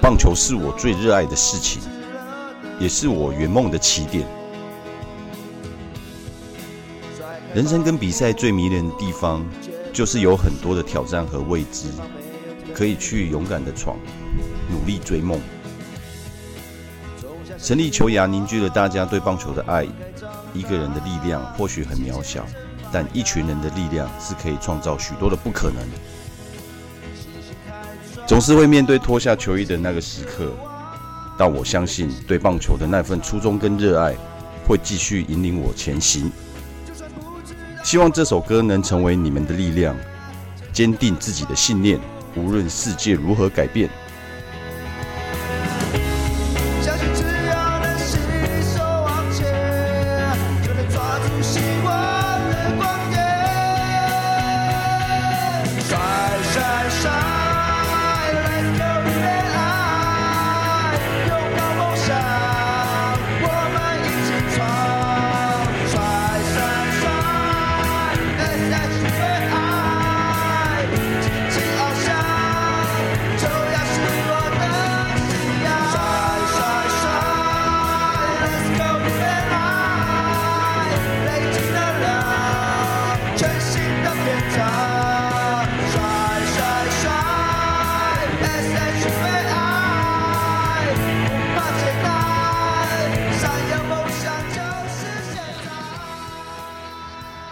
[0.00, 1.80] 棒球是我最热爱的事情，
[2.80, 4.26] 也是我圆梦的起点。
[7.54, 9.46] 人生跟比赛最迷人的地方，
[9.92, 11.90] 就是有很多的挑战和未知，
[12.74, 13.96] 可以去勇敢的闯，
[14.68, 15.40] 努力追梦。
[17.56, 19.86] 成立球芽凝聚了大家对棒球的爱。
[20.52, 22.44] 一个人的力量或许很渺小，
[22.90, 25.80] 但一群人的力量是可以创造许多的不可能。
[28.32, 30.50] 总是会面对脱下球衣的那个时刻，
[31.36, 34.14] 但我相信对棒球的那份初衷跟热爱
[34.66, 36.32] 会继续引领我前行。
[37.84, 39.94] 希望这首歌能成为你们的力量，
[40.72, 42.00] 坚定自己的信念，
[42.34, 43.90] 无论世界如何改变。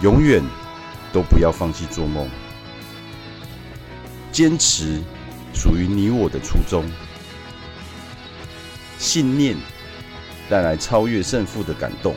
[0.00, 0.42] 永远
[1.12, 2.26] 都不要放弃做梦，
[4.32, 5.02] 坚持
[5.52, 6.90] 属于你我的初衷，
[8.96, 9.54] 信念
[10.48, 12.14] 带来超越胜负的感动。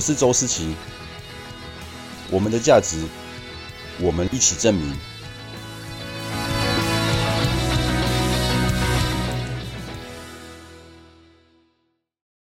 [0.00, 0.74] 我是周思琪，
[2.30, 3.04] 我们的价值，
[3.98, 4.96] 我们一起证明。